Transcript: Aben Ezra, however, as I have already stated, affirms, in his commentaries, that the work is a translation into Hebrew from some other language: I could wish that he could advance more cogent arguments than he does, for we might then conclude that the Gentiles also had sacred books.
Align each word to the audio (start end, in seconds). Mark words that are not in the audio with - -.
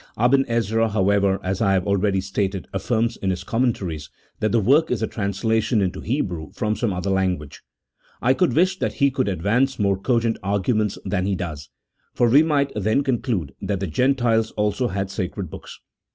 Aben 0.17 0.43
Ezra, 0.47 0.89
however, 0.89 1.39
as 1.43 1.61
I 1.61 1.73
have 1.73 1.85
already 1.85 2.21
stated, 2.21 2.67
affirms, 2.73 3.17
in 3.17 3.29
his 3.29 3.43
commentaries, 3.43 4.09
that 4.39 4.51
the 4.51 4.59
work 4.59 4.89
is 4.89 5.03
a 5.03 5.07
translation 5.07 5.79
into 5.79 5.99
Hebrew 6.01 6.51
from 6.53 6.75
some 6.75 6.91
other 6.91 7.11
language: 7.11 7.61
I 8.19 8.33
could 8.33 8.53
wish 8.53 8.79
that 8.79 8.93
he 8.93 9.11
could 9.11 9.27
advance 9.27 9.77
more 9.77 9.99
cogent 9.99 10.39
arguments 10.41 10.97
than 11.05 11.27
he 11.27 11.35
does, 11.35 11.69
for 12.15 12.27
we 12.29 12.41
might 12.41 12.71
then 12.75 13.03
conclude 13.03 13.53
that 13.61 13.79
the 13.79 13.85
Gentiles 13.85 14.49
also 14.57 14.87
had 14.87 15.11
sacred 15.11 15.51
books. 15.51 15.79